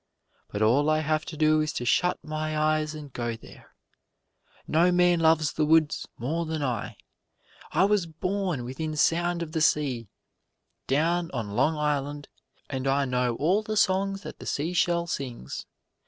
But 0.51 0.63
all 0.63 0.89
I 0.89 1.01
have 1.01 1.25
to 1.25 1.37
do 1.37 1.61
is 1.61 1.71
to 1.73 1.85
shut 1.85 2.17
my 2.23 2.57
eyes 2.57 2.95
and 2.95 3.13
go 3.13 3.35
there. 3.35 3.75
No 4.67 4.91
man 4.91 5.19
loves 5.19 5.53
the 5.53 5.63
woods 5.63 6.07
more 6.17 6.47
than 6.47 6.63
I 6.63 6.97
I 7.71 7.85
was 7.85 8.07
born 8.07 8.63
within 8.63 8.95
sound 8.95 9.43
of 9.43 9.51
the 9.51 9.61
sea 9.61 10.07
down 10.87 11.29
on 11.35 11.51
Long 11.51 11.77
Island, 11.77 12.29
and 12.67 12.87
I 12.87 13.05
know 13.05 13.35
all 13.35 13.61
the 13.61 13.77
songs 13.77 14.23
that 14.23 14.39
the 14.39 14.47
seashell 14.47 15.05
sings. 15.05 15.67